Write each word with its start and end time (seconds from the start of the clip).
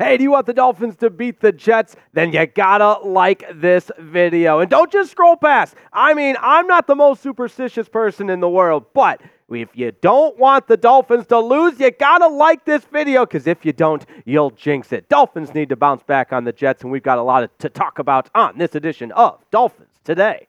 Hey, 0.00 0.16
do 0.16 0.22
you 0.22 0.30
want 0.30 0.46
the 0.46 0.54
Dolphins 0.54 0.96
to 0.96 1.10
beat 1.10 1.40
the 1.40 1.52
Jets? 1.52 1.94
Then 2.14 2.32
you 2.32 2.46
gotta 2.46 3.06
like 3.06 3.44
this 3.56 3.90
video. 3.98 4.60
And 4.60 4.70
don't 4.70 4.90
just 4.90 5.10
scroll 5.10 5.36
past. 5.36 5.74
I 5.92 6.14
mean, 6.14 6.36
I'm 6.40 6.66
not 6.66 6.86
the 6.86 6.94
most 6.94 7.22
superstitious 7.22 7.86
person 7.86 8.30
in 8.30 8.40
the 8.40 8.48
world, 8.48 8.86
but 8.94 9.20
if 9.50 9.68
you 9.74 9.92
don't 10.00 10.38
want 10.38 10.68
the 10.68 10.78
Dolphins 10.78 11.26
to 11.26 11.38
lose, 11.38 11.78
you 11.78 11.90
gotta 11.90 12.28
like 12.28 12.64
this 12.64 12.82
video, 12.84 13.26
because 13.26 13.46
if 13.46 13.62
you 13.62 13.74
don't, 13.74 14.06
you'll 14.24 14.52
jinx 14.52 14.90
it. 14.90 15.06
Dolphins 15.10 15.52
need 15.52 15.68
to 15.68 15.76
bounce 15.76 16.02
back 16.02 16.32
on 16.32 16.44
the 16.44 16.52
Jets, 16.52 16.82
and 16.82 16.90
we've 16.90 17.02
got 17.02 17.18
a 17.18 17.22
lot 17.22 17.50
to 17.58 17.68
talk 17.68 17.98
about 17.98 18.30
on 18.34 18.56
this 18.56 18.74
edition 18.74 19.12
of 19.12 19.44
Dolphins 19.50 19.90
Today. 20.02 20.46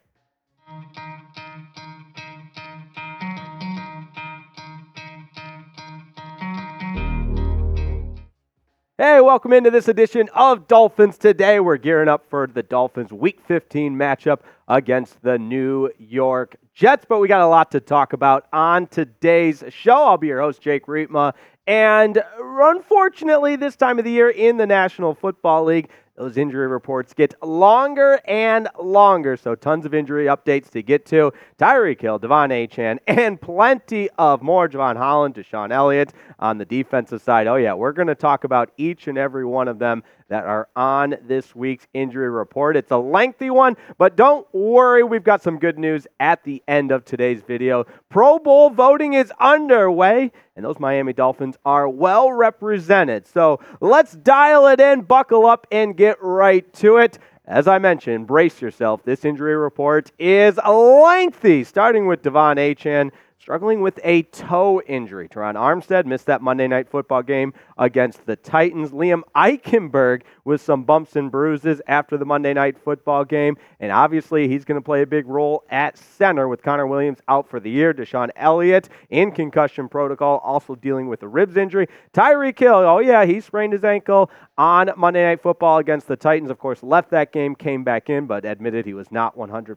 Hey, 9.04 9.20
welcome 9.20 9.52
into 9.52 9.72
this 9.72 9.88
edition 9.88 10.30
of 10.36 10.68
Dolphins 10.68 11.18
Today. 11.18 11.60
We're 11.60 11.78
gearing 11.78 12.08
up 12.08 12.30
for 12.30 12.46
the 12.46 12.62
Dolphins 12.62 13.12
Week 13.12 13.40
15 13.48 13.96
matchup 13.96 14.42
against 14.68 15.20
the 15.24 15.40
New 15.40 15.90
York 15.98 16.56
Jets, 16.76 17.04
but 17.10 17.18
we 17.18 17.28
got 17.28 17.42
a 17.42 17.48
lot 17.48 17.72
to 17.72 17.80
talk 17.80 18.14
about 18.14 18.46
on 18.54 18.86
today's 18.86 19.64
show. 19.70 20.04
I'll 20.04 20.20
be 20.20 20.28
your 20.28 20.40
host, 20.40 20.62
Jake 20.62 20.86
Riepma. 20.86 21.34
And 21.66 22.22
unfortunately, 22.40 23.56
this 23.56 23.76
time 23.76 23.98
of 23.98 24.06
the 24.06 24.12
year 24.12 24.30
in 24.30 24.58
the 24.58 24.68
National 24.68 25.16
Football 25.16 25.64
League, 25.64 25.90
those 26.22 26.38
injury 26.38 26.68
reports 26.68 27.16
get 27.16 27.34
longer 27.42 28.22
and 28.26 28.68
longer. 28.80 29.36
So, 29.36 29.56
tons 29.56 29.88
of 29.88 29.94
injury 29.96 30.26
updates 30.26 30.70
to 30.70 30.84
get 30.84 31.04
to. 31.08 31.34
Tyreek 31.58 32.00
Hill, 32.00 32.20
De'Von 32.20 32.52
Achane, 32.52 33.00
and 33.08 33.42
plenty 33.42 34.08
of 34.20 34.44
more. 34.44 34.70
Jevon 34.70 34.98
Holland, 34.98 35.34
DeShon 35.34 35.72
Elliott 35.72 36.14
on 36.38 36.60
the 36.60 36.66
defensive 36.66 37.24
side. 37.24 37.48
Oh, 37.48 37.56
yeah, 37.56 37.74
we're 37.74 37.92
going 37.92 38.08
to 38.08 38.14
talk 38.14 38.44
about 38.44 38.72
each 38.78 39.08
and 39.08 39.18
every 39.18 39.46
one 39.46 39.68
of 39.68 39.80
them 39.80 40.04
that 40.32 40.46
are 40.46 40.70
on 40.78 41.14
this 41.28 41.54
week's 41.54 41.86
injury 41.94 42.30
report. 42.30 42.78
It's 42.78 42.92
a 42.92 42.98
lengthy 42.98 43.50
one, 43.50 43.76
but 43.98 44.16
don't 44.16 44.48
worry, 44.54 45.04
we've 45.04 45.26
got 45.26 45.44
some 45.44 45.60
good 45.60 45.78
news 45.78 46.08
at 46.22 46.42
the 46.46 46.64
end 46.70 46.94
of 46.94 47.04
today's 47.04 47.42
video. 47.42 47.86
Pro 48.08 48.40
Bowl 48.40 48.70
voting 48.70 49.12
is 49.12 49.30
underway, 49.42 50.32
and 50.56 50.64
those 50.64 50.80
Miami 50.80 51.12
Dolphins 51.12 51.58
are 51.66 51.90
well 51.90 52.32
represented. 52.32 53.28
So 53.28 53.60
let's 53.82 54.14
dial 54.14 54.68
it 54.68 54.80
in, 54.80 55.02
buckle 55.02 55.46
up, 55.46 55.68
and 55.70 55.98
get 55.98 56.16
right 56.22 56.72
to 56.76 56.96
it. 56.96 57.20
As 57.46 57.68
I 57.68 57.80
mentioned, 57.80 58.26
brace 58.26 58.62
yourself. 58.62 59.04
This 59.04 59.26
injury 59.26 59.58
report 59.58 60.14
is 60.18 60.58
lengthy, 60.66 61.66
starting 61.66 62.08
with 62.08 62.22
De'Von 62.22 62.56
Achane 62.56 63.12
struggling 63.42 63.82
with 63.82 64.00
a 64.04 64.22
toe 64.24 64.82
injury. 64.86 65.28
Terron 65.28 65.56
Armstead 65.56 66.06
missed 66.06 66.28
that 66.28 66.44
Monday 66.44 66.68
night 66.68 66.88
football 66.88 67.24
game 67.24 67.54
against 67.82 68.26
the 68.28 68.36
Titans. 68.36 68.92
Liam 68.92 69.24
Eichenberg 69.36 70.22
with 70.46 70.62
some 70.62 70.84
bumps 70.84 71.16
and 71.16 71.32
bruises 71.32 71.82
after 71.88 72.16
the 72.16 72.24
Monday 72.24 72.54
night 72.54 72.78
football 72.78 73.26
game. 73.26 73.58
And 73.80 73.92
obviously, 73.92 74.48
he's 74.48 74.64
going 74.64 74.80
to 74.80 74.86
play 74.86 75.02
a 75.02 75.08
big 75.08 75.28
role 75.28 75.64
at 75.70 75.98
center 75.98 76.48
with 76.48 76.62
Connor 76.62 76.88
Williams 76.88 77.18
out 77.28 77.50
for 77.50 77.60
the 77.60 77.72
year. 77.72 77.94
DeShon 77.94 78.30
Elliott 78.36 78.88
in 79.10 79.32
concussion 79.32 79.90
protocol, 79.90 80.38
also 80.44 80.76
dealing 80.76 81.08
with 81.08 81.24
a 81.24 81.28
ribs 81.28 81.58
injury. 81.58 81.88
Tyreek 82.14 82.58
Hill, 82.58 82.76
oh, 82.76 83.00
yeah, 83.00 83.26
he 83.26 83.42
sprained 83.42 83.74
his 83.74 83.84
ankle 83.84 84.30
on 84.58 84.92
Monday 84.96 85.24
Night 85.24 85.42
Football 85.42 85.80
against 85.80 86.08
the 86.08 86.16
Titans. 86.16 86.52
Of 86.52 86.60
course, 86.60 86.84
left 86.84 87.10
that 87.10 87.34
game, 87.34 87.56
came 87.56 87.84
back 87.84 88.12
in, 88.12 88.28
but 88.28 88.46
admitted 88.46 88.86
he 88.86 88.94
was 88.94 89.12
not 89.12 89.36
100%. 89.36 89.76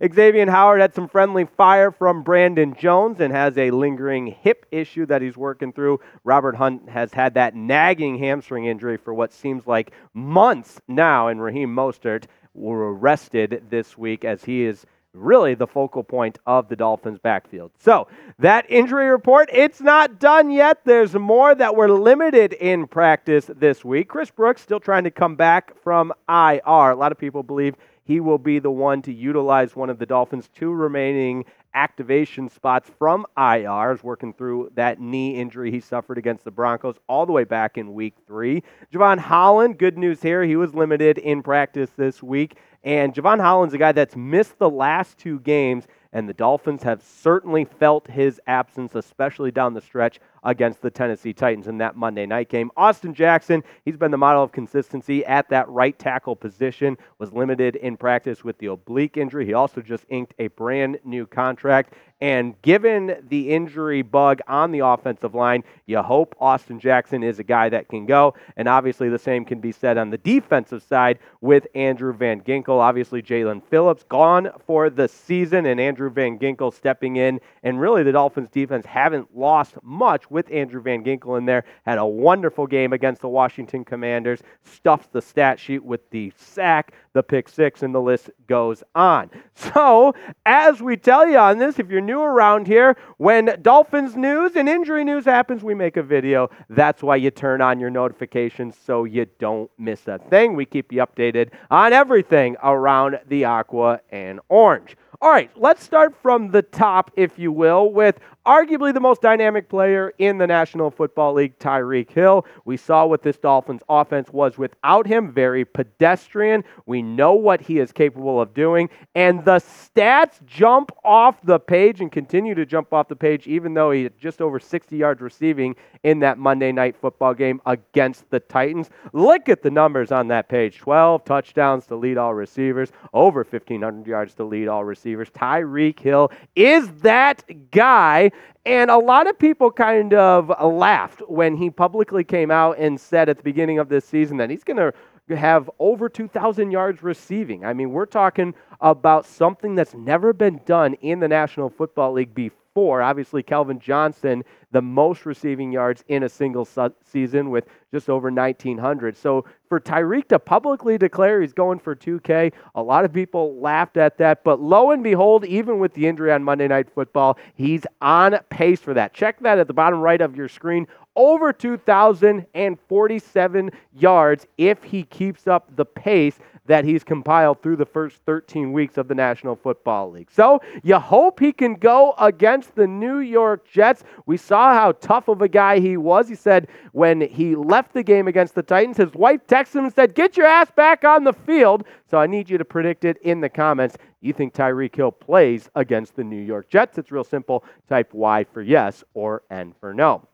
Xavien 0.00 0.48
Howard 0.48 0.80
had 0.80 0.94
some 0.94 1.06
friendly 1.06 1.44
fire 1.44 1.90
from 1.90 2.22
Brandon 2.22 2.74
Jones 2.74 3.20
and 3.20 3.30
has 3.30 3.58
a 3.58 3.70
lingering 3.70 4.28
hip 4.28 4.64
issue 4.70 5.04
that 5.04 5.20
he's 5.20 5.36
working 5.36 5.70
through. 5.70 6.00
Robert 6.24 6.56
Hunt 6.56 6.88
has 6.88 7.09
had 7.14 7.34
that 7.34 7.54
nagging 7.54 8.18
hamstring 8.18 8.66
injury 8.66 8.96
for 8.96 9.14
what 9.14 9.32
seems 9.32 9.66
like 9.66 9.92
months 10.14 10.80
now, 10.88 11.28
and 11.28 11.42
Raheem 11.42 11.74
Mostert 11.74 12.24
were 12.54 12.94
arrested 12.94 13.64
this 13.70 13.96
week 13.96 14.24
as 14.24 14.44
he 14.44 14.64
is 14.64 14.86
really 15.12 15.54
the 15.54 15.66
focal 15.66 16.04
point 16.04 16.38
of 16.46 16.68
the 16.68 16.76
Dolphins 16.76 17.18
backfield. 17.18 17.72
So, 17.78 18.06
that 18.38 18.64
injury 18.68 19.08
report, 19.08 19.48
it's 19.52 19.80
not 19.80 20.20
done 20.20 20.50
yet. 20.50 20.84
There's 20.84 21.14
more 21.14 21.54
that 21.54 21.74
were 21.74 21.90
limited 21.90 22.52
in 22.52 22.86
practice 22.86 23.50
this 23.56 23.84
week. 23.84 24.08
Chris 24.08 24.30
Brooks 24.30 24.62
still 24.62 24.80
trying 24.80 25.04
to 25.04 25.10
come 25.10 25.34
back 25.34 25.74
from 25.82 26.12
IR. 26.28 26.60
A 26.90 26.96
lot 26.96 27.12
of 27.12 27.18
people 27.18 27.42
believe 27.42 27.74
he 28.04 28.20
will 28.20 28.38
be 28.38 28.58
the 28.58 28.70
one 28.70 29.02
to 29.02 29.12
utilize 29.12 29.76
one 29.76 29.90
of 29.90 29.98
the 29.98 30.06
Dolphins' 30.06 30.48
two 30.54 30.72
remaining 30.72 31.44
activation 31.74 32.48
spots 32.48 32.90
from 32.98 33.26
IRs, 33.36 34.02
working 34.02 34.32
through 34.32 34.70
that 34.74 35.00
knee 35.00 35.36
injury 35.36 35.70
he 35.70 35.80
suffered 35.80 36.18
against 36.18 36.44
the 36.44 36.50
Broncos 36.50 36.96
all 37.08 37.26
the 37.26 37.32
way 37.32 37.44
back 37.44 37.78
in 37.78 37.94
week 37.94 38.14
three. 38.26 38.62
Jevon 38.92 39.18
Holland, 39.18 39.78
good 39.78 39.96
news 39.98 40.22
here. 40.22 40.44
He 40.44 40.56
was 40.56 40.74
limited 40.74 41.18
in 41.18 41.42
practice 41.42 41.90
this 41.96 42.22
week. 42.22 42.56
And 42.82 43.14
Jevon 43.14 43.40
Holland's 43.40 43.74
a 43.74 43.78
guy 43.78 43.92
that's 43.92 44.16
missed 44.16 44.58
the 44.58 44.70
last 44.70 45.18
two 45.18 45.40
games 45.40 45.86
and 46.12 46.28
the 46.28 46.34
Dolphins 46.34 46.82
have 46.82 47.02
certainly 47.02 47.64
felt 47.64 48.08
his 48.08 48.40
absence, 48.46 48.94
especially 48.94 49.50
down 49.50 49.74
the 49.74 49.80
stretch 49.80 50.18
against 50.42 50.82
the 50.82 50.90
Tennessee 50.90 51.32
Titans 51.32 51.68
in 51.68 51.78
that 51.78 51.96
Monday 51.96 52.26
night 52.26 52.48
game. 52.48 52.70
Austin 52.76 53.14
Jackson, 53.14 53.62
he's 53.84 53.96
been 53.96 54.10
the 54.10 54.18
model 54.18 54.42
of 54.42 54.52
consistency 54.52 55.24
at 55.26 55.48
that 55.50 55.68
right 55.68 55.98
tackle 55.98 56.34
position, 56.34 56.96
was 57.18 57.32
limited 57.32 57.76
in 57.76 57.96
practice 57.96 58.42
with 58.42 58.58
the 58.58 58.66
oblique 58.66 59.16
injury. 59.16 59.46
He 59.46 59.54
also 59.54 59.80
just 59.80 60.04
inked 60.08 60.34
a 60.38 60.48
brand 60.48 60.98
new 61.04 61.26
contract. 61.26 61.94
And 62.20 62.60
given 62.60 63.16
the 63.28 63.50
injury 63.50 64.02
bug 64.02 64.40
on 64.46 64.72
the 64.72 64.80
offensive 64.80 65.34
line, 65.34 65.64
you 65.86 66.02
hope 66.02 66.36
Austin 66.38 66.78
Jackson 66.78 67.22
is 67.22 67.38
a 67.38 67.44
guy 67.44 67.70
that 67.70 67.88
can 67.88 68.04
go. 68.04 68.34
And 68.56 68.68
obviously, 68.68 69.08
the 69.08 69.18
same 69.18 69.46
can 69.46 69.58
be 69.58 69.72
said 69.72 69.96
on 69.96 70.10
the 70.10 70.18
defensive 70.18 70.82
side 70.82 71.18
with 71.40 71.66
Andrew 71.74 72.12
Van 72.12 72.42
Ginkel. 72.42 72.78
Obviously, 72.78 73.22
Jaelan 73.22 73.62
Phillips 73.64 74.04
gone 74.04 74.50
for 74.66 74.90
the 74.90 75.08
season, 75.08 75.64
and 75.64 75.80
Andrew 75.80 76.10
Van 76.10 76.38
Ginkel 76.38 76.74
stepping 76.74 77.16
in. 77.16 77.40
And 77.62 77.80
really, 77.80 78.02
the 78.02 78.12
Dolphins 78.12 78.50
defense 78.50 78.84
haven't 78.84 79.34
lost 79.34 79.76
much 79.82 80.30
with 80.30 80.50
Andrew 80.52 80.82
Van 80.82 81.02
Ginkel 81.02 81.38
in 81.38 81.46
there. 81.46 81.64
Had 81.86 81.96
a 81.96 82.06
wonderful 82.06 82.66
game 82.66 82.92
against 82.92 83.22
the 83.22 83.28
Washington 83.28 83.82
Commanders, 83.82 84.42
stuffed 84.62 85.12
the 85.12 85.22
stat 85.22 85.58
sheet 85.58 85.82
with 85.82 86.08
the 86.10 86.32
sack, 86.36 86.92
the 87.14 87.22
pick 87.22 87.48
six, 87.48 87.82
and 87.82 87.94
the 87.94 88.00
list 88.00 88.30
goes 88.46 88.82
on. 88.94 89.30
So, 89.54 90.14
as 90.46 90.80
we 90.80 90.96
tell 90.96 91.28
you 91.28 91.38
on 91.38 91.58
this, 91.58 91.78
if 91.78 91.90
you're 91.90 92.00
new 92.10 92.20
around 92.20 92.66
here, 92.66 92.96
when 93.18 93.56
Dolphins 93.62 94.16
news 94.16 94.56
and 94.56 94.68
injury 94.68 95.04
news 95.04 95.24
happens, 95.24 95.62
we 95.62 95.74
make 95.74 95.96
a 95.96 96.02
video. 96.02 96.50
That's 96.68 97.02
why 97.02 97.16
you 97.16 97.30
turn 97.30 97.62
on 97.62 97.78
your 97.78 97.90
notifications 97.90 98.76
so 98.84 99.04
you 99.04 99.26
don't 99.38 99.70
miss 99.78 100.08
a 100.08 100.18
thing. 100.18 100.56
We 100.56 100.66
keep 100.66 100.92
you 100.92 101.06
updated 101.06 101.50
on 101.70 101.92
everything 101.92 102.56
around 102.62 103.20
the 103.28 103.44
aqua 103.44 104.00
and 104.10 104.40
orange. 104.48 104.96
All 105.22 105.30
right, 105.30 105.50
let's 105.54 105.84
start 105.84 106.14
from 106.20 106.50
the 106.50 106.62
top, 106.62 107.10
if 107.14 107.38
you 107.38 107.52
will, 107.52 107.92
with 107.92 108.18
arguably 108.46 108.92
the 108.92 109.00
most 109.00 109.20
dynamic 109.22 109.68
player 109.68 110.12
in 110.18 110.38
the 110.38 110.46
National 110.46 110.90
Football 110.90 111.34
League, 111.34 111.58
Tyreek 111.58 112.10
Hill. 112.10 112.46
We 112.64 112.76
saw 112.76 113.06
what 113.06 113.22
this 113.22 113.36
Dolphins 113.36 113.82
offense 113.88 114.30
was 114.30 114.58
without 114.58 115.06
him, 115.06 115.32
very 115.32 115.64
pedestrian. 115.64 116.64
We 116.86 117.02
know 117.02 117.34
what 117.34 117.60
he 117.60 117.78
is 117.78 117.92
capable 117.92 118.40
of 118.40 118.54
doing, 118.54 118.88
and 119.14 119.44
the 119.44 119.58
stats 119.58 120.44
jump 120.46 120.90
off 121.04 121.40
the 121.42 121.58
page 121.58 122.00
and 122.00 122.10
continue 122.10 122.54
to 122.54 122.66
jump 122.66 122.92
off 122.92 123.08
the 123.08 123.16
page, 123.16 123.46
even 123.46 123.74
though 123.74 123.90
he 123.90 124.04
had 124.04 124.18
just 124.18 124.40
over 124.40 124.58
60 124.58 124.96
yards 124.96 125.20
receiving 125.20 125.76
in 126.02 126.20
that 126.20 126.38
Monday 126.38 126.72
night 126.72 126.96
football 126.96 127.34
game 127.34 127.60
against 127.66 128.28
the 128.30 128.40
Titans. 128.40 128.90
Look 129.12 129.48
at 129.48 129.62
the 129.62 129.70
numbers 129.70 130.12
on 130.12 130.28
that 130.28 130.48
page 130.48 130.78
12 130.78 131.24
touchdowns 131.24 131.86
to 131.86 131.96
lead 131.96 132.16
all 132.16 132.34
receivers, 132.34 132.90
over 133.12 133.40
1,500 133.40 134.06
yards 134.06 134.34
to 134.34 134.44
lead 134.44 134.68
all 134.68 134.84
receivers. 134.84 135.28
Tyreek 135.30 135.98
Hill 135.98 136.30
is 136.56 136.88
that 137.02 137.44
guy. 137.70 138.29
And 138.66 138.90
a 138.90 138.98
lot 138.98 139.26
of 139.26 139.38
people 139.38 139.70
kind 139.70 140.14
of 140.14 140.50
laughed 140.62 141.22
when 141.28 141.56
he 141.56 141.70
publicly 141.70 142.24
came 142.24 142.50
out 142.50 142.78
and 142.78 143.00
said 143.00 143.28
at 143.28 143.36
the 143.36 143.42
beginning 143.42 143.78
of 143.78 143.88
this 143.88 144.04
season 144.04 144.36
that 144.38 144.50
he's 144.50 144.64
going 144.64 144.76
to 144.76 144.92
have 145.36 145.70
over 145.78 146.08
2,000 146.08 146.70
yards 146.70 147.02
receiving. 147.02 147.64
I 147.64 147.72
mean, 147.72 147.90
we're 147.92 148.06
talking 148.06 148.54
about 148.80 149.26
something 149.26 149.74
that's 149.74 149.94
never 149.94 150.32
been 150.32 150.60
done 150.66 150.94
in 150.94 151.20
the 151.20 151.28
National 151.28 151.70
Football 151.70 152.12
League 152.12 152.34
before 152.34 152.56
four. 152.80 153.02
Obviously, 153.02 153.42
Calvin 153.42 153.78
Johnson, 153.78 154.42
the 154.70 154.80
most 154.80 155.26
receiving 155.26 155.70
yards 155.70 156.02
in 156.08 156.22
a 156.22 156.30
single 156.30 156.64
su- 156.64 156.94
season 157.04 157.50
with 157.50 157.66
just 157.92 158.08
over 158.08 158.30
1,900. 158.30 159.18
So 159.18 159.44
for 159.68 159.78
Tyreek 159.78 160.28
to 160.28 160.38
publicly 160.38 160.96
declare 160.96 161.42
he's 161.42 161.52
going 161.52 161.78
for 161.78 161.94
2K, 161.94 162.54
a 162.74 162.82
lot 162.82 163.04
of 163.04 163.12
people 163.12 163.60
laughed 163.60 163.98
at 163.98 164.16
that. 164.16 164.44
But 164.44 164.62
lo 164.62 164.92
and 164.92 165.04
behold, 165.04 165.44
even 165.44 165.78
with 165.78 165.92
the 165.92 166.06
injury 166.06 166.32
on 166.32 166.42
Monday 166.42 166.68
Night 166.68 166.88
Football, 166.88 167.36
he's 167.54 167.82
on 168.00 168.38
pace 168.48 168.80
for 168.80 168.94
that. 168.94 169.12
Check 169.12 169.40
that 169.40 169.58
at 169.58 169.66
the 169.66 169.74
bottom 169.74 170.00
right 170.00 170.22
of 170.22 170.34
your 170.34 170.48
screen. 170.48 170.86
Over 171.16 171.52
2,047 171.52 173.70
yards 173.92 174.46
if 174.56 174.82
he 174.84 175.02
keeps 175.02 175.46
up 175.46 175.76
the 175.76 175.84
pace 175.84 176.38
that 176.70 176.84
he's 176.84 177.02
compiled 177.02 177.60
through 177.60 177.74
the 177.74 177.84
first 177.84 178.22
13 178.26 178.72
weeks 178.72 178.96
of 178.96 179.08
the 179.08 179.14
National 179.14 179.56
Football 179.56 180.12
League. 180.12 180.30
So 180.30 180.60
you 180.84 181.00
hope 181.00 181.40
he 181.40 181.52
can 181.52 181.74
go 181.74 182.14
against 182.16 182.76
the 182.76 182.86
New 182.86 183.18
York 183.18 183.68
Jets. 183.68 184.04
We 184.24 184.36
saw 184.36 184.72
how 184.72 184.92
tough 184.92 185.26
of 185.26 185.42
a 185.42 185.48
guy 185.48 185.80
he 185.80 185.96
was. 185.96 186.28
He 186.28 186.36
said 186.36 186.68
when 186.92 187.22
he 187.22 187.56
left 187.56 187.92
the 187.92 188.04
game 188.04 188.28
against 188.28 188.54
the 188.54 188.62
Titans, 188.62 188.98
his 188.98 189.12
wife 189.14 189.44
texted 189.48 189.78
him 189.78 189.86
and 189.86 189.92
said, 189.92 190.14
Get 190.14 190.36
your 190.36 190.46
ass 190.46 190.70
back 190.70 191.02
on 191.02 191.24
the 191.24 191.32
field. 191.32 191.82
So 192.08 192.18
I 192.18 192.28
need 192.28 192.48
you 192.48 192.56
to 192.56 192.64
predict 192.64 193.04
it 193.04 193.16
in 193.22 193.40
the 193.40 193.48
comments. 193.48 193.96
You 194.20 194.32
think 194.32 194.54
Tyreek 194.54 194.94
Hill 194.94 195.10
plays 195.10 195.68
against 195.74 196.14
the 196.14 196.22
New 196.22 196.40
York 196.40 196.70
Jets? 196.70 196.98
It's 196.98 197.10
real 197.10 197.24
simple. 197.24 197.64
Type 197.88 198.14
Y 198.14 198.44
for 198.44 198.62
yes 198.62 199.02
or 199.12 199.42
N 199.50 199.74
for 199.80 199.92
no. 199.92 200.29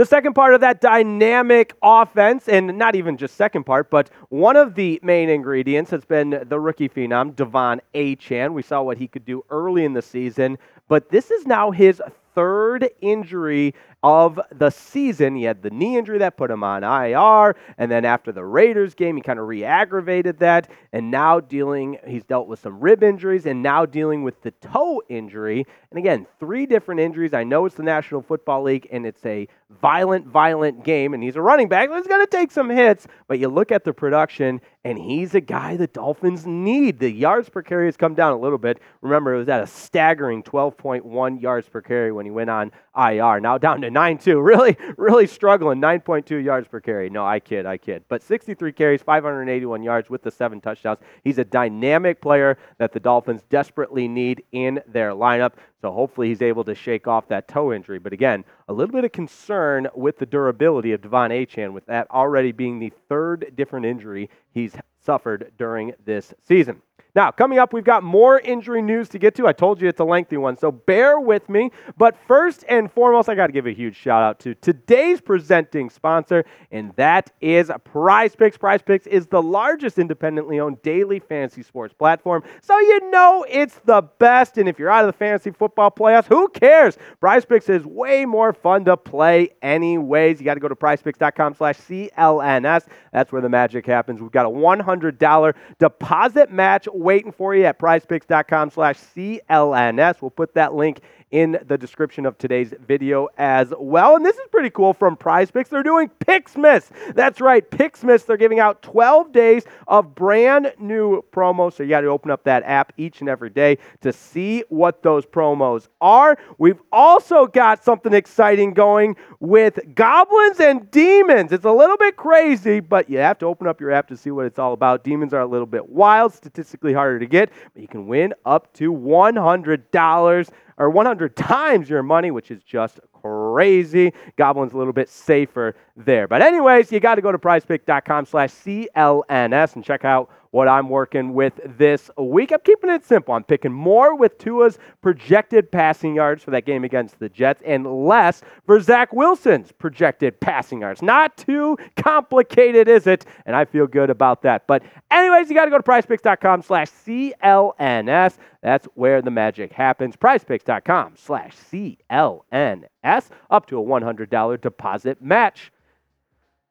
The 0.00 0.06
second 0.06 0.32
part 0.32 0.54
of 0.54 0.62
that 0.62 0.80
dynamic 0.80 1.74
offense, 1.82 2.48
and 2.48 2.78
not 2.78 2.96
even 2.96 3.18
just 3.18 3.36
second 3.36 3.64
part, 3.64 3.90
but 3.90 4.08
one 4.30 4.56
of 4.56 4.74
the 4.74 4.98
main 5.02 5.28
ingredients 5.28 5.90
has 5.90 6.06
been 6.06 6.42
the 6.48 6.58
rookie 6.58 6.88
phenom, 6.88 7.34
De'Von 7.34 7.80
Achane. 7.94 8.54
We 8.54 8.62
saw 8.62 8.80
what 8.80 8.96
he 8.96 9.06
could 9.06 9.26
do 9.26 9.44
early 9.50 9.84
in 9.84 9.92
the 9.92 10.00
season, 10.00 10.56
but 10.88 11.10
this 11.10 11.30
is 11.30 11.46
now 11.46 11.70
his 11.70 12.00
third 12.34 12.88
injury 13.02 13.74
of 14.02 14.40
the 14.50 14.70
season. 14.70 15.36
He 15.36 15.44
had 15.44 15.62
the 15.62 15.70
knee 15.70 15.96
injury 15.96 16.18
that 16.18 16.36
put 16.36 16.50
him 16.50 16.64
on 16.64 16.82
IR, 16.82 17.56
and 17.76 17.90
then 17.90 18.04
after 18.04 18.32
the 18.32 18.44
Raiders 18.44 18.94
game, 18.94 19.16
he 19.16 19.22
kind 19.22 19.38
of 19.38 19.46
re-aggravated 19.46 20.38
that, 20.38 20.70
and 20.92 21.10
now 21.10 21.40
dealing, 21.40 21.98
he's 22.06 22.24
dealt 22.24 22.48
with 22.48 22.60
some 22.60 22.80
rib 22.80 23.02
injuries, 23.02 23.46
and 23.46 23.62
now 23.62 23.84
dealing 23.84 24.22
with 24.22 24.40
the 24.42 24.50
toe 24.52 25.02
injury. 25.08 25.66
And 25.90 25.98
again, 25.98 26.26
three 26.38 26.66
different 26.66 27.00
injuries. 27.00 27.34
I 27.34 27.44
know 27.44 27.66
it's 27.66 27.74
the 27.74 27.82
National 27.82 28.22
Football 28.22 28.62
League, 28.62 28.88
and 28.90 29.04
it's 29.04 29.24
a 29.26 29.48
violent, 29.80 30.26
violent 30.26 30.84
game, 30.84 31.14
and 31.14 31.22
he's 31.22 31.36
a 31.36 31.42
running 31.42 31.68
back. 31.68 31.90
He's 31.90 32.06
going 32.06 32.24
to 32.24 32.30
take 32.30 32.50
some 32.50 32.70
hits, 32.70 33.06
but 33.28 33.38
you 33.38 33.48
look 33.48 33.70
at 33.70 33.84
the 33.84 33.92
production, 33.92 34.60
and 34.84 34.98
he's 34.98 35.34
a 35.34 35.40
guy 35.40 35.76
the 35.76 35.86
Dolphins 35.86 36.46
need. 36.46 36.98
The 36.98 37.10
yards 37.10 37.48
per 37.48 37.62
carry 37.62 37.86
has 37.86 37.96
come 37.96 38.14
down 38.14 38.32
a 38.32 38.38
little 38.38 38.58
bit. 38.58 38.80
Remember, 39.02 39.34
it 39.34 39.38
was 39.38 39.48
at 39.48 39.62
a 39.62 39.66
staggering 39.66 40.42
12.1 40.42 41.40
yards 41.40 41.68
per 41.68 41.80
carry 41.82 42.12
when 42.12 42.24
he 42.24 42.30
went 42.30 42.50
on 42.50 42.72
IR. 42.96 43.40
Now 43.40 43.58
down 43.58 43.82
to 43.82 43.89
9.2. 43.90 44.40
Really, 44.50 44.76
really 44.96 45.26
struggling. 45.26 45.80
9.2 45.80 46.42
yards 46.42 46.66
per 46.66 46.80
carry. 46.80 47.08
No, 47.08 47.24
I 47.24 47.38
kid, 47.38 47.66
I 47.66 47.76
kid. 47.76 48.04
But 48.08 48.22
63 48.22 48.72
carries, 48.72 49.02
581 49.02 49.82
yards 49.82 50.10
with 50.10 50.22
the 50.22 50.30
seven 50.30 50.60
touchdowns. 50.60 50.98
He's 51.22 51.38
a 51.38 51.44
dynamic 51.44 52.20
player 52.20 52.58
that 52.78 52.92
the 52.92 53.00
Dolphins 53.00 53.42
desperately 53.48 54.08
need 54.08 54.42
in 54.52 54.80
their 54.88 55.10
lineup. 55.10 55.52
So 55.80 55.92
hopefully 55.92 56.28
he's 56.28 56.42
able 56.42 56.64
to 56.64 56.74
shake 56.74 57.06
off 57.06 57.28
that 57.28 57.48
toe 57.48 57.72
injury. 57.72 57.98
But 57.98 58.12
again, 58.12 58.44
a 58.68 58.72
little 58.72 58.92
bit 58.92 59.04
of 59.04 59.12
concern 59.12 59.88
with 59.94 60.18
the 60.18 60.26
durability 60.26 60.92
of 60.92 61.00
De'Von 61.00 61.30
Achane, 61.30 61.72
with 61.72 61.86
that 61.86 62.10
already 62.10 62.52
being 62.52 62.78
the 62.78 62.92
third 63.08 63.52
different 63.56 63.86
injury 63.86 64.30
he's 64.52 64.74
suffered 65.04 65.52
during 65.58 65.92
this 66.04 66.34
season. 66.46 66.82
Now, 67.14 67.30
coming 67.30 67.58
up, 67.58 67.72
we've 67.72 67.84
got 67.84 68.02
more 68.02 68.40
injury 68.40 68.82
news 68.82 69.08
to 69.10 69.18
get 69.18 69.34
to. 69.36 69.46
I 69.46 69.52
told 69.52 69.80
you 69.80 69.88
it's 69.88 70.00
a 70.00 70.04
lengthy 70.04 70.36
one, 70.36 70.56
so 70.56 70.70
bear 70.70 71.18
with 71.18 71.48
me. 71.48 71.70
But 71.96 72.16
first 72.26 72.64
and 72.68 72.92
foremost, 72.92 73.28
I 73.28 73.34
got 73.34 73.48
to 73.48 73.52
give 73.52 73.66
a 73.66 73.72
huge 73.72 73.96
shout 73.96 74.22
out 74.22 74.38
to 74.40 74.54
today's 74.54 75.20
presenting 75.20 75.90
sponsor, 75.90 76.44
and 76.70 76.94
that 76.96 77.32
is 77.40 77.70
Prize 77.84 78.36
Picks. 78.36 78.56
Prize 78.56 78.82
Picks 78.82 79.06
is 79.06 79.26
the 79.26 79.42
largest 79.42 79.98
independently 79.98 80.60
owned 80.60 80.80
daily 80.82 81.18
fantasy 81.18 81.62
sports 81.62 81.94
platform, 81.94 82.42
so 82.60 82.78
you 82.78 83.10
know 83.10 83.44
it's 83.48 83.80
the 83.84 84.02
best. 84.18 84.58
And 84.58 84.68
if 84.68 84.78
you're 84.78 84.90
out 84.90 85.04
of 85.04 85.08
the 85.08 85.18
fantasy 85.18 85.50
football 85.50 85.90
playoffs, 85.90 86.26
who 86.26 86.48
cares? 86.48 86.96
Prize 87.20 87.44
Picks 87.44 87.68
is 87.68 87.84
way 87.84 88.24
more 88.24 88.52
fun 88.52 88.84
to 88.84 88.96
play, 88.96 89.50
anyways. 89.62 90.40
You 90.40 90.44
got 90.44 90.54
to 90.54 90.60
go 90.60 90.68
to 90.68 90.76
PrizePicks.com/clns. 90.76 92.86
That's 93.12 93.32
where 93.32 93.42
the 93.42 93.48
magic 93.48 93.86
happens. 93.86 94.20
We've 94.20 94.30
got 94.30 94.46
a 94.46 94.50
$100 94.50 95.54
deposit 95.78 96.52
match 96.52 96.86
waiting 97.00 97.32
for 97.32 97.54
you 97.54 97.64
at 97.64 97.78
prizepicks.com 97.78 98.70
slash 98.70 98.98
CLNS. 99.16 100.22
We'll 100.22 100.30
put 100.30 100.54
that 100.54 100.74
link 100.74 101.00
in 101.30 101.58
the 101.66 101.78
description 101.78 102.26
of 102.26 102.36
today's 102.38 102.74
video 102.86 103.28
as 103.38 103.72
well. 103.78 104.16
And 104.16 104.24
this 104.24 104.36
is 104.36 104.48
pretty 104.50 104.70
cool 104.70 104.92
from 104.92 105.16
Prize 105.16 105.50
Picks. 105.50 105.70
They're 105.70 105.82
doing 105.82 106.10
Pixmas. 106.20 106.90
That's 107.14 107.40
right, 107.40 107.68
Pixmas. 107.70 108.26
They're 108.26 108.36
giving 108.36 108.58
out 108.58 108.82
12 108.82 109.32
days 109.32 109.64
of 109.86 110.14
brand 110.14 110.72
new 110.78 111.22
promos. 111.32 111.74
So 111.74 111.82
you 111.82 111.88
got 111.88 112.00
to 112.00 112.08
open 112.08 112.30
up 112.30 112.44
that 112.44 112.62
app 112.64 112.92
each 112.96 113.20
and 113.20 113.28
every 113.28 113.50
day 113.50 113.78
to 114.00 114.12
see 114.12 114.64
what 114.68 115.02
those 115.02 115.24
promos 115.24 115.88
are. 116.00 116.36
We've 116.58 116.80
also 116.90 117.46
got 117.46 117.84
something 117.84 118.12
exciting 118.12 118.74
going 118.74 119.16
with 119.38 119.78
goblins 119.94 120.60
and 120.60 120.90
demons. 120.90 121.52
It's 121.52 121.64
a 121.64 121.72
little 121.72 121.96
bit 121.96 122.16
crazy, 122.16 122.80
but 122.80 123.08
you 123.08 123.18
have 123.18 123.38
to 123.38 123.46
open 123.46 123.66
up 123.66 123.80
your 123.80 123.92
app 123.92 124.08
to 124.08 124.16
see 124.16 124.30
what 124.30 124.46
it's 124.46 124.58
all 124.58 124.72
about. 124.72 125.04
Demons 125.04 125.32
are 125.32 125.40
a 125.40 125.46
little 125.46 125.66
bit 125.66 125.88
wild, 125.88 126.34
statistically 126.34 126.92
harder 126.92 127.18
to 127.18 127.26
get, 127.26 127.50
but 127.72 127.82
you 127.82 127.88
can 127.88 128.06
win 128.06 128.34
up 128.44 128.72
to 128.74 128.92
$100 128.92 130.50
or 130.80 130.88
100 130.88 131.36
times 131.36 131.88
your 131.88 132.02
money, 132.02 132.30
which 132.32 132.50
is 132.50 132.62
just 132.62 132.98
crazy. 133.12 134.12
Goblin's 134.36 134.72
a 134.72 134.78
little 134.78 134.94
bit 134.94 135.08
safer 135.08 135.76
there. 136.04 136.28
But 136.28 136.42
anyways, 136.42 136.90
you 136.92 137.00
got 137.00 137.16
to 137.16 137.22
go 137.22 137.32
to 137.32 137.38
prizepick.com 137.38 138.26
slash 138.26 138.50
CLNS 138.50 139.74
and 139.74 139.84
check 139.84 140.04
out 140.04 140.30
what 140.50 140.66
I'm 140.66 140.88
working 140.88 141.32
with 141.34 141.60
this 141.78 142.10
week. 142.18 142.52
I'm 142.52 142.60
keeping 142.64 142.90
it 142.90 143.04
simple. 143.04 143.34
I'm 143.34 143.44
picking 143.44 143.72
more 143.72 144.16
with 144.16 144.38
Tua's 144.38 144.78
projected 145.00 145.70
passing 145.70 146.14
yards 146.16 146.42
for 146.42 146.50
that 146.50 146.66
game 146.66 146.82
against 146.82 147.18
the 147.20 147.28
Jets 147.28 147.62
and 147.64 148.06
less 148.06 148.42
for 148.66 148.80
Zach 148.80 149.12
Wilson's 149.12 149.70
projected 149.72 150.40
passing 150.40 150.80
yards. 150.80 151.02
Not 151.02 151.36
too 151.36 151.76
complicated, 151.96 152.88
is 152.88 153.06
it? 153.06 153.26
And 153.46 153.54
I 153.54 153.64
feel 153.64 153.86
good 153.86 154.10
about 154.10 154.42
that. 154.42 154.66
But 154.66 154.82
anyways, 155.10 155.48
you 155.48 155.54
got 155.54 155.66
to 155.66 155.70
go 155.70 155.78
to 155.78 155.84
prizepicks.com 155.84 156.62
slash 156.62 156.90
CLNS. 157.06 158.36
That's 158.62 158.86
where 158.94 159.22
the 159.22 159.30
magic 159.30 159.72
happens. 159.72 160.16
Prizepicks.com 160.16 161.14
slash 161.16 161.56
CLNS. 161.70 163.28
Up 163.50 163.66
to 163.66 163.78
a 163.78 163.82
$100 163.82 164.60
deposit 164.60 165.22
match. 165.22 165.70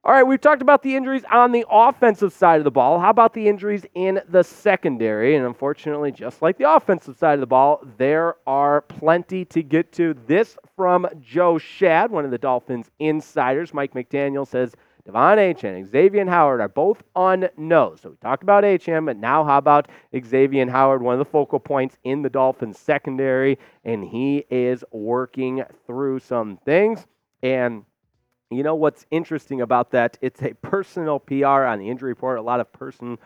All 0.06 0.14
right, 0.14 0.24
we've 0.24 0.40
talked 0.40 0.62
about 0.62 0.82
the 0.82 0.96
injuries 0.96 1.26
on 1.30 1.52
the 1.52 1.66
offensive 1.70 2.32
side 2.32 2.60
of 2.60 2.64
the 2.64 2.72
ball. 2.72 3.00
How 3.00 3.10
about 3.10 3.34
the 3.34 3.50
injuries 3.50 3.86
in 3.96 4.22
the 4.30 4.44
secondary? 4.44 5.36
And 5.36 5.46
unfortunately, 5.46 6.14
just 6.14 6.42
like 6.42 6.58
the 6.58 6.74
offensive 6.74 7.18
side 7.18 7.34
of 7.34 7.42
the 7.42 7.48
ball, 7.48 7.86
there 7.98 8.36
are 8.48 8.80
plenty 8.80 9.44
to 9.46 9.62
get 9.62 9.92
to. 9.94 10.16
This 10.26 10.58
from 10.78 11.06
Joe 11.20 11.56
Schad, 11.56 12.12
one 12.12 12.24
of 12.24 12.32
the 12.32 12.38
Dolphins 12.38 12.90
insiders. 13.00 13.74
Mike 13.74 13.94
McDaniel 13.94 14.48
says 14.48 14.74
De'Von 15.06 15.36
Achane 15.36 15.76
and 15.76 15.86
Xavien 15.86 16.30
Howard 16.30 16.62
are 16.62 16.70
both 16.70 17.04
unknown. 17.18 17.98
So 17.98 18.12
we 18.12 18.16
talked 18.22 18.42
about 18.42 18.64
Achane, 18.64 19.06
but 19.06 19.18
now 19.18 19.44
how 19.44 19.58
about 19.58 19.90
Xavien 20.14 20.70
Howard, 20.70 21.02
one 21.02 21.16
of 21.16 21.20
the 21.20 21.26
focal 21.26 21.60
points 21.60 21.98
in 22.06 22.22
the 22.22 22.30
Dolphins 22.30 22.80
secondary, 22.80 23.60
and 23.84 24.06
he 24.06 24.46
is 24.50 24.82
working 24.94 25.62
through 25.86 26.20
some 26.20 26.58
things. 26.64 27.06
And 27.44 27.84
you 28.52 28.64
know 28.64 28.76
what's 28.76 29.06
interesting 29.12 29.62
about 29.62 29.92
that? 29.92 30.18
It's 30.22 30.42
a 30.42 30.54
personal 30.56 31.20
PR 31.20 31.46
on 31.46 31.80
the 31.80 31.90
injury 31.90 32.10
report. 32.10 32.40
A 32.40 32.42
lot 32.42 32.60
of 32.60 32.72
person 32.74 33.18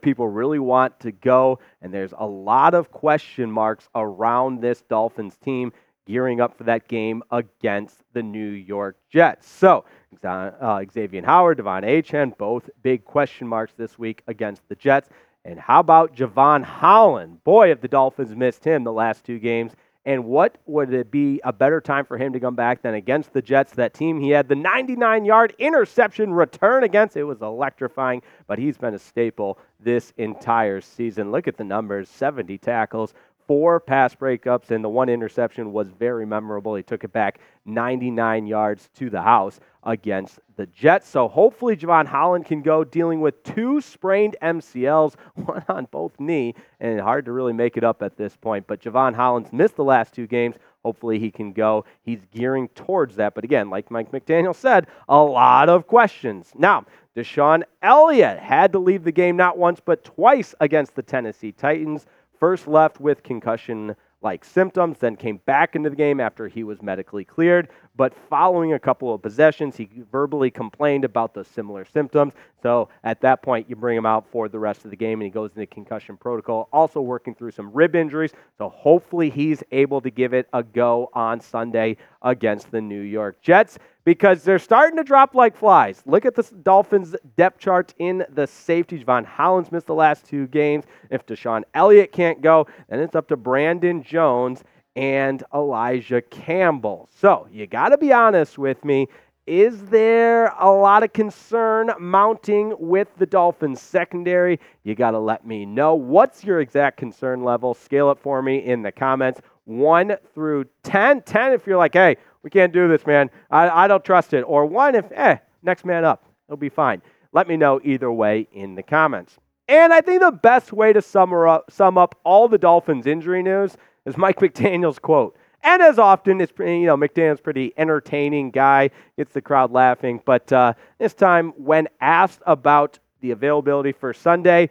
people 0.00 0.28
really 0.28 0.58
want 0.58 0.98
to 1.00 1.12
go, 1.12 1.58
and 1.80 1.92
there's 1.92 2.12
a 2.16 2.26
lot 2.26 2.74
of 2.74 2.90
question 2.90 3.50
marks 3.50 3.88
around 3.94 4.60
this 4.60 4.82
Dolphins 4.82 5.36
team 5.36 5.72
gearing 6.06 6.40
up 6.40 6.56
for 6.56 6.64
that 6.64 6.88
game 6.88 7.22
against 7.30 8.02
the 8.14 8.22
New 8.22 8.48
York 8.48 8.96
Jets. 9.10 9.48
So, 9.48 9.84
uh, 10.24 10.50
Xavien 10.60 11.24
Howard, 11.24 11.58
De'Von 11.58 11.84
Achane, 11.84 12.36
both 12.36 12.68
big 12.82 13.04
question 13.04 13.46
marks 13.46 13.74
this 13.76 13.98
week 13.98 14.22
against 14.26 14.66
the 14.68 14.74
Jets. 14.74 15.10
And 15.44 15.60
how 15.60 15.80
about 15.80 16.16
Jevon 16.16 16.64
Holland? 16.64 17.44
Boy, 17.44 17.70
if 17.70 17.80
the 17.80 17.88
Dolphins 17.88 18.34
missed 18.34 18.64
him 18.64 18.84
the 18.84 18.92
last 18.92 19.24
two 19.24 19.38
games. 19.38 19.72
And 20.08 20.24
what 20.24 20.56
would 20.64 20.94
it 20.94 21.10
be 21.10 21.38
a 21.44 21.52
better 21.52 21.82
time 21.82 22.06
for 22.06 22.16
him 22.16 22.32
to 22.32 22.40
come 22.40 22.54
back 22.54 22.80
than 22.80 22.94
against 22.94 23.34
the 23.34 23.42
Jets? 23.42 23.74
That 23.74 23.92
team 23.92 24.18
he 24.18 24.30
had 24.30 24.48
the 24.48 24.54
99 24.54 25.26
yard 25.26 25.54
interception 25.58 26.32
return 26.32 26.82
against. 26.82 27.18
It 27.18 27.24
was 27.24 27.42
electrifying, 27.42 28.22
but 28.46 28.58
he's 28.58 28.78
been 28.78 28.94
a 28.94 28.98
staple 28.98 29.58
this 29.78 30.14
entire 30.16 30.80
season. 30.80 31.30
Look 31.30 31.46
at 31.46 31.58
the 31.58 31.64
numbers 31.64 32.08
70 32.08 32.56
tackles, 32.56 33.12
four 33.48 33.80
pass 33.80 34.14
breakups, 34.14 34.70
and 34.70 34.84
the 34.84 34.88
one 34.88 35.08
interception 35.08 35.72
was 35.72 35.88
very 35.88 36.26
memorable. 36.26 36.76
He 36.76 36.82
took 36.84 37.02
it 37.02 37.12
back 37.12 37.40
99 37.64 38.46
yards 38.46 38.88
to 38.96 39.10
the 39.10 39.22
house 39.22 39.58
against 39.84 40.38
the 40.56 40.66
Jets. 40.66 41.08
So 41.08 41.28
hopefully 41.28 41.74
Jevon 41.74 42.06
Holland 42.06 42.44
can 42.44 42.60
go 42.60 42.84
dealing 42.84 43.20
with 43.20 43.42
two 43.42 43.80
sprained 43.80 44.36
MCLs, 44.42 45.14
one 45.34 45.64
on 45.68 45.88
both 45.90 46.12
knee, 46.20 46.54
and 46.78 47.00
hard 47.00 47.24
to 47.24 47.32
really 47.32 47.54
make 47.54 47.76
it 47.76 47.84
up 47.84 48.02
at 48.02 48.16
this 48.16 48.36
point. 48.36 48.66
But 48.66 48.82
Jevon 48.82 49.14
Holland's 49.14 49.52
missed 49.52 49.76
the 49.76 49.84
last 49.84 50.12
two 50.12 50.26
games. 50.26 50.56
Hopefully 50.84 51.18
he 51.18 51.30
can 51.30 51.52
go. 51.52 51.84
He's 52.02 52.20
gearing 52.32 52.68
towards 52.68 53.16
that. 53.16 53.34
But 53.34 53.44
again, 53.44 53.70
like 53.70 53.90
Mike 53.90 54.12
McDaniel 54.12 54.54
said, 54.54 54.86
a 55.08 55.18
lot 55.18 55.68
of 55.68 55.86
questions. 55.86 56.52
Now, 56.54 56.84
DeShon 57.16 57.62
Elliott 57.82 58.38
had 58.38 58.72
to 58.72 58.78
leave 58.78 59.04
the 59.04 59.12
game 59.12 59.36
not 59.36 59.58
once 59.58 59.80
but 59.84 60.04
twice 60.04 60.54
against 60.60 60.94
the 60.94 61.02
Tennessee 61.02 61.50
Titans. 61.50 62.06
First 62.38 62.68
left 62.68 63.00
with 63.00 63.22
concussion 63.22 63.96
like 64.20 64.44
symptoms, 64.44 64.98
then 64.98 65.14
came 65.14 65.36
back 65.46 65.76
into 65.76 65.90
the 65.90 65.96
game 65.96 66.18
after 66.18 66.48
he 66.48 66.64
was 66.64 66.82
medically 66.82 67.24
cleared. 67.24 67.68
But 67.96 68.12
following 68.28 68.72
a 68.72 68.78
couple 68.78 69.14
of 69.14 69.22
possessions, 69.22 69.76
he 69.76 69.88
verbally 70.10 70.50
complained 70.50 71.04
about 71.04 71.34
the 71.34 71.44
similar 71.44 71.84
symptoms. 71.84 72.32
So 72.62 72.88
at 73.04 73.20
that 73.20 73.42
point, 73.42 73.70
you 73.70 73.76
bring 73.76 73.96
him 73.96 74.06
out 74.06 74.26
for 74.30 74.48
the 74.48 74.58
rest 74.58 74.84
of 74.84 74.90
the 74.90 74.96
game, 74.96 75.20
and 75.20 75.24
he 75.24 75.30
goes 75.30 75.50
into 75.54 75.66
concussion 75.66 76.16
protocol, 76.16 76.68
also 76.72 77.00
working 77.00 77.34
through 77.34 77.52
some 77.52 77.72
rib 77.72 77.94
injuries. 77.94 78.32
So 78.56 78.68
hopefully, 78.68 79.30
he's 79.30 79.62
able 79.70 80.00
to 80.00 80.10
give 80.10 80.34
it 80.34 80.48
a 80.52 80.64
go 80.64 81.10
on 81.12 81.40
Sunday 81.40 81.96
against 82.22 82.72
the 82.72 82.80
New 82.80 83.02
York 83.02 83.40
Jets 83.40 83.78
because 84.08 84.42
they're 84.42 84.58
starting 84.58 84.96
to 84.96 85.04
drop 85.04 85.34
like 85.34 85.54
flies. 85.54 86.02
Look 86.06 86.24
at 86.24 86.34
the 86.34 86.42
Dolphins' 86.62 87.14
depth 87.36 87.60
chart 87.60 87.92
in 87.98 88.24
the 88.32 88.46
safeties. 88.46 89.02
Von 89.02 89.22
Hollins 89.22 89.70
missed 89.70 89.86
the 89.86 89.92
last 89.92 90.24
two 90.24 90.46
games. 90.46 90.86
If 91.10 91.26
DeShon 91.26 91.64
Elliott 91.74 92.10
can't 92.10 92.40
go, 92.40 92.66
then 92.88 93.00
it's 93.00 93.14
up 93.14 93.28
to 93.28 93.36
Brandon 93.36 94.02
Jones 94.02 94.64
and 94.96 95.44
Elijah 95.52 96.22
Campbell. 96.22 97.10
So 97.20 97.48
you 97.52 97.66
got 97.66 97.90
to 97.90 97.98
be 97.98 98.10
honest 98.10 98.56
with 98.56 98.82
me. 98.82 99.08
Is 99.46 99.78
there 99.88 100.54
a 100.58 100.70
lot 100.70 101.02
of 101.02 101.12
concern 101.12 101.90
mounting 102.00 102.74
with 102.78 103.08
the 103.18 103.26
Dolphins 103.26 103.82
secondary? 103.82 104.58
You 104.84 104.94
got 104.94 105.10
to 105.10 105.18
let 105.18 105.46
me 105.46 105.66
know. 105.66 105.94
What's 105.94 106.44
your 106.44 106.60
exact 106.60 106.96
concern 106.96 107.44
level? 107.44 107.74
Scale 107.74 108.10
it 108.12 108.18
for 108.18 108.40
me 108.40 108.64
in 108.64 108.80
the 108.80 108.90
comments. 108.92 109.42
1 109.66 110.16
through 110.34 110.64
10. 110.82 111.20
10 111.22 111.52
if 111.52 111.66
you're 111.66 111.76
like, 111.76 111.92
hey, 111.92 112.16
we 112.48 112.50
can't 112.50 112.72
do 112.72 112.88
this, 112.88 113.04
man. 113.04 113.28
I, 113.50 113.84
I 113.84 113.88
don't 113.88 114.02
trust 114.02 114.32
it. 114.32 114.40
Or 114.40 114.64
1 114.64 114.94
if, 114.94 115.12
eh, 115.12 115.36
next 115.62 115.84
man 115.84 116.02
up. 116.02 116.24
It'll 116.48 116.56
be 116.56 116.70
fine. 116.70 117.02
Let 117.32 117.46
me 117.46 117.58
know 117.58 117.78
either 117.84 118.10
way 118.10 118.48
in 118.52 118.74
the 118.74 118.82
comments. 118.82 119.36
And 119.68 119.92
I 119.92 120.00
think 120.00 120.22
the 120.22 120.32
best 120.32 120.72
way 120.72 120.94
to 120.94 121.02
sum 121.02 121.34
up, 121.34 121.70
sum 121.70 121.98
up 121.98 122.18
all 122.24 122.48
the 122.48 122.56
Dolphins 122.56 123.06
injury 123.06 123.42
news 123.42 123.76
is 124.06 124.16
Mike 124.16 124.38
McDaniel's 124.40 124.98
quote. 124.98 125.36
And 125.62 125.82
as 125.82 125.98
often, 125.98 126.40
it's 126.40 126.54
you 126.58 126.86
know 126.86 126.96
McDaniel's 126.96 127.42
pretty 127.42 127.74
entertaining 127.76 128.50
guy, 128.50 128.88
gets 129.18 129.34
the 129.34 129.42
crowd 129.42 129.70
laughing. 129.70 130.22
But 130.24 130.50
uh, 130.50 130.72
this 130.98 131.12
time, 131.12 131.52
when 131.58 131.86
asked 132.00 132.40
about 132.46 132.98
the 133.20 133.32
availability 133.32 133.92
for 133.92 134.14
Sunday, 134.14 134.70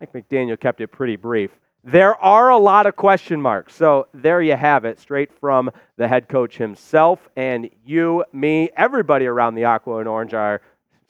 I 0.00 0.06
think 0.06 0.26
McDaniel 0.28 0.58
kept 0.58 0.80
it 0.80 0.88
pretty 0.88 1.14
brief. 1.14 1.52
There 1.84 2.14
are 2.22 2.50
a 2.50 2.58
lot 2.58 2.86
of 2.86 2.94
question 2.94 3.42
marks. 3.42 3.74
So 3.74 4.06
there 4.14 4.40
you 4.40 4.54
have 4.54 4.84
it, 4.84 5.00
straight 5.00 5.32
from 5.32 5.68
the 5.96 6.06
head 6.06 6.28
coach 6.28 6.56
himself. 6.56 7.28
And 7.34 7.70
you, 7.84 8.24
me, 8.32 8.70
everybody 8.76 9.26
around 9.26 9.56
the 9.56 9.64
Aqua 9.64 9.96
and 9.96 10.08
Orange 10.08 10.32
are 10.32 10.62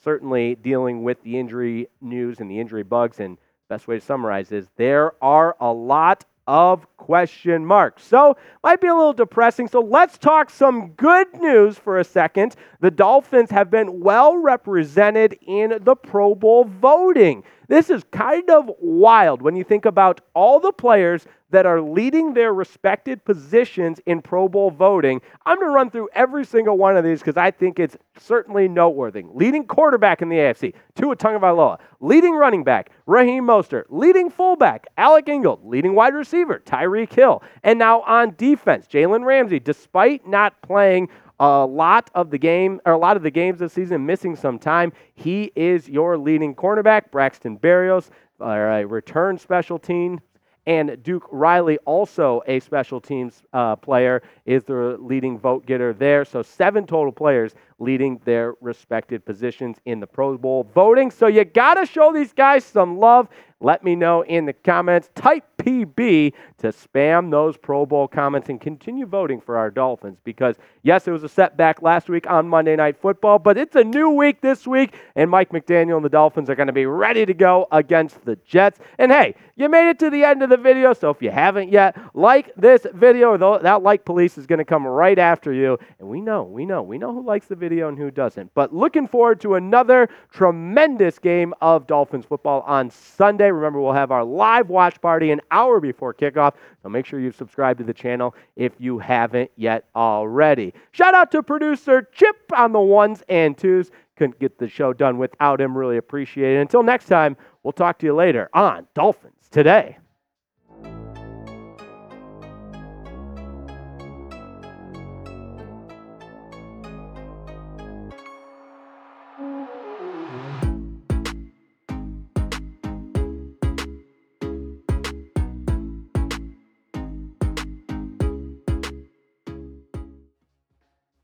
certainly 0.03 0.55
dealing 0.55 1.03
with 1.03 1.23
the 1.23 1.39
injury 1.39 1.89
news 2.01 2.41
and 2.41 2.51
the 2.51 2.59
injury 2.59 2.85
bugs. 2.85 3.21
And 3.21 3.37
best 3.69 3.87
way 3.87 3.99
to 3.99 4.05
summarize 4.05 4.51
is 4.51 4.67
there 4.77 5.13
are 5.23 5.57
a 5.61 5.71
lot 5.71 6.25
of 6.47 6.87
question 6.97 7.65
marks. 7.65 8.05
So, 8.05 8.37
might 8.65 8.81
be 8.81 8.89
a 8.89 8.95
little 8.95 9.13
depressing. 9.13 9.69
So, 9.69 9.81
let's 9.81 10.19
talk 10.19 10.51
some 10.51 10.89
good 10.93 11.29
news 11.35 11.79
for 11.79 11.99
a 11.99 12.05
second. 12.05 12.57
The 12.81 12.91
Dolphins 12.91 13.51
have 13.51 13.71
been 13.71 14.01
well 14.01 14.37
represented 14.37 15.39
in 15.47 15.79
the 15.83 15.95
Pro 15.95 16.35
Bowl 16.35 16.65
voting. 16.65 17.45
This 17.73 17.89
is 17.89 18.05
kind 18.11 18.51
of 18.51 18.71
wild 18.81 19.41
when 19.41 19.57
you 19.57 19.65
think 19.65 19.87
about 19.87 20.21
all 20.35 20.61
the 20.61 20.73
players 20.73 21.25
that 21.53 21.65
are 21.65 21.81
leading 21.81 22.35
their 22.35 22.53
respected 22.53 23.25
positions 23.25 23.99
in 24.05 24.21
Pro 24.21 24.47
Bowl 24.47 24.71
voting. 24.71 25.23
I'm 25.47 25.57
going 25.57 25.69
to 25.69 25.75
run 25.75 25.91
through 25.91 26.11
every 26.13 26.45
single 26.45 26.77
one 26.77 26.99
of 26.99 27.05
these 27.05 27.21
because 27.21 27.39
I 27.39 27.51
think 27.51 27.79
it's 27.79 27.97
certainly 28.19 28.69
noteworthy. 28.69 29.25
Leading 29.33 29.65
quarterback 29.65 30.21
in 30.21 30.29
the 30.29 30.37
AFC, 30.37 30.75
Tua 30.97 31.17
Tagovailoa. 31.17 31.79
Leading 32.01 32.35
running 32.35 32.63
back, 32.63 32.91
Raheem 33.07 33.45
Mostert. 33.45 33.85
Leading 33.89 34.29
fullback, 34.29 34.87
Alec 34.99 35.25
Ingold. 35.31 35.65
Leading 35.65 35.95
wide 35.95 36.13
receiver, 36.13 36.63
Tyreek 36.67 37.15
Hill. 37.15 37.43
And 37.63 37.79
now 37.79 38.03
on 38.03 38.35
defense, 38.37 38.87
Jalen 38.87 39.25
Ramsey, 39.25 39.61
despite 39.61 40.27
not 40.27 40.61
playing 40.61 41.09
a 41.41 41.67
lot 41.67 42.11
of 42.15 42.31
the 42.31 42.39
game 42.39 42.81
or 42.85 42.93
a 42.93 42.99
lot 42.99 43.17
of 43.17 43.23
the 43.23 43.31
games 43.31 43.59
this 43.59 43.73
season, 43.73 44.05
missing 44.07 44.37
some 44.37 44.59
time. 44.59 44.93
He 45.15 45.53
is 45.57 45.89
your 45.89 46.17
leading 46.19 46.55
cornerback, 46.55 47.11
Braxton 47.11 47.59
Berrios, 47.59 48.11
a 48.41 48.85
return 48.87 49.39
special 49.39 49.79
team. 49.79 50.21
And 50.65 51.03
Duke 51.03 51.27
Riley, 51.33 51.79
also 51.79 52.41
a 52.47 52.61
special 52.61 53.01
teams 53.01 53.43
uh, 53.53 53.75
player, 53.75 54.23
is 54.47 54.63
the 54.63 54.97
leading 55.01 55.37
vote 55.37 55.67
getter 55.67 55.93
there. 55.93 56.25
So 56.25 56.41
seven 56.41 56.87
total 56.87 57.11
players 57.11 57.57
leading 57.81 58.21
their 58.25 58.55
respected 58.61 59.25
positions 59.25 59.79
in 59.87 59.99
the 59.99 60.07
Pro 60.07 60.39
Bowl 60.39 60.69
voting. 60.73 61.11
So 61.11 61.27
you 61.27 61.45
got 61.45 61.75
to 61.75 61.87
show 61.87 62.13
these 62.13 62.33
guys 62.33 62.65
some 62.65 62.97
love. 62.97 63.29
Let 63.63 63.85
me 63.85 63.95
know 63.95 64.23
in 64.23 64.45
the 64.45 64.53
comments. 64.53 65.09
Type 65.15 65.45
PB 65.59 66.33
to 66.59 66.69
spam 66.69 67.31
those 67.31 67.57
Pro 67.57 67.87
Bowl 67.87 68.09
comments 68.09 68.49
and 68.49 68.61
continue 68.61 69.07
voting 69.07 69.41
for 69.41 69.57
our 69.57 69.71
Dolphins 69.71 70.19
because, 70.25 70.57
yes, 70.83 71.07
it 71.07 71.13
was 71.13 71.23
a 71.23 71.29
setback 71.29 71.81
last 71.81 72.09
week 72.09 72.29
on 72.29 72.49
Monday 72.49 72.75
Night 72.75 73.01
Football, 73.01 73.39
but 73.39 73.57
it's 73.57 73.77
a 73.77 73.85
new 73.85 74.11
week 74.11 74.41
this 74.41 74.67
week, 74.67 74.97
and 75.15 75.31
Mike 75.31 75.51
McDaniel 75.51 75.97
and 75.97 76.05
the 76.05 76.09
Dolphins 76.09 76.51
are 76.51 76.57
going 76.57 76.67
to 76.67 76.73
be 76.73 76.87
ready 76.87 77.25
to 77.25 77.35
go 77.35 77.69
against 77.71 78.25
the 78.25 78.37
Jets. 78.45 78.81
And 78.99 79.13
hey, 79.13 79.37
you 79.55 79.69
made 79.69 79.89
it 79.89 79.99
to 80.01 80.11
the 80.11 80.25
end 80.25 80.43
of 80.43 80.51
the 80.51 80.57
video, 80.57 80.93
so 80.93 81.11
if 81.11 81.23
you 81.23 81.31
haven't 81.31 81.71
yet, 81.71 81.97
like 82.15 82.53
this 82.57 82.87
video. 82.95 83.37
That 83.59 83.83
like 83.83 84.05
police 84.05 84.39
is 84.39 84.47
going 84.47 84.59
to 84.59 84.65
come 84.65 84.87
right 84.87 85.19
after 85.19 85.53
you. 85.53 85.79
And 85.99 86.09
we 86.09 86.21
know, 86.21 86.43
we 86.43 86.65
know, 86.65 86.83
we 86.83 86.99
know 86.99 87.13
who 87.13 87.25
likes 87.25 87.47
the 87.47 87.55
video 87.55 87.89
and 87.89 87.99
who 87.99 88.11
doesn't. 88.11 88.53
But 88.55 88.75
looking 88.75 89.07
forward 89.07 89.41
to 89.43 89.55
another 89.55 90.09
tremendous 90.33 91.19
game 91.19 91.55
of 91.61 91.87
Dolphins 91.87 92.25
football 92.25 92.63
on 92.63 92.91
Sunday. 92.91 93.52
Remember, 93.53 93.81
we'll 93.81 93.93
have 93.93 94.11
our 94.11 94.25
live 94.25 94.69
watch 94.69 95.01
party 95.01 95.31
an 95.31 95.41
hour 95.51 95.81
before 95.81 96.15
kickoff. 96.15 96.55
So 96.83 96.89
make 96.89 97.07
sure 97.07 97.21
you 97.21 97.33
subscribe 97.33 97.79
to 97.79 97.85
the 97.85 97.95
channel 97.95 98.35
if 98.57 98.73
you 98.79 98.99
haven't 98.99 99.51
yet 99.57 99.85
already. 99.95 100.75
Shout 100.93 101.15
out 101.15 101.31
to 101.33 101.43
producer 101.43 102.09
Chip 102.13 102.37
on 102.57 102.73
the 102.73 102.81
ones 102.81 103.23
and 103.29 103.57
twos. 103.57 103.91
Couldn't 104.17 104.39
get 104.39 104.59
the 104.59 104.69
show 104.69 104.93
done 104.93 105.19
without 105.19 105.61
him. 105.61 105.77
Really 105.77 105.97
appreciate 105.97 106.57
it. 106.57 106.61
Until 106.61 106.83
next 106.83 107.07
time, 107.07 107.37
we'll 107.63 107.73
talk 107.73 107.99
to 108.01 108.07
you 108.07 108.15
later 108.15 108.49
on 108.55 108.87
Dolphins 108.95 109.49
Today. 109.51 109.99